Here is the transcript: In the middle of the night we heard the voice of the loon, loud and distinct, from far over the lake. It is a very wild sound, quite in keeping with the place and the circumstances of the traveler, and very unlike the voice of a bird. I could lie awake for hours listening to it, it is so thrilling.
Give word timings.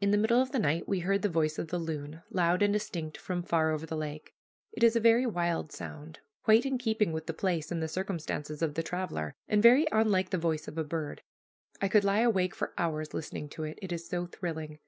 In 0.00 0.12
the 0.12 0.16
middle 0.18 0.40
of 0.40 0.52
the 0.52 0.60
night 0.60 0.86
we 0.86 1.00
heard 1.00 1.22
the 1.22 1.28
voice 1.28 1.58
of 1.58 1.66
the 1.66 1.80
loon, 1.80 2.22
loud 2.30 2.62
and 2.62 2.72
distinct, 2.72 3.18
from 3.18 3.42
far 3.42 3.72
over 3.72 3.86
the 3.86 3.96
lake. 3.96 4.32
It 4.70 4.84
is 4.84 4.94
a 4.94 5.00
very 5.00 5.26
wild 5.26 5.72
sound, 5.72 6.20
quite 6.44 6.64
in 6.64 6.78
keeping 6.78 7.10
with 7.10 7.26
the 7.26 7.34
place 7.34 7.72
and 7.72 7.82
the 7.82 7.88
circumstances 7.88 8.62
of 8.62 8.74
the 8.74 8.84
traveler, 8.84 9.34
and 9.48 9.60
very 9.60 9.88
unlike 9.90 10.30
the 10.30 10.38
voice 10.38 10.68
of 10.68 10.78
a 10.78 10.84
bird. 10.84 11.22
I 11.82 11.88
could 11.88 12.04
lie 12.04 12.20
awake 12.20 12.54
for 12.54 12.72
hours 12.78 13.12
listening 13.12 13.48
to 13.48 13.64
it, 13.64 13.80
it 13.82 13.90
is 13.90 14.08
so 14.08 14.26
thrilling. 14.26 14.78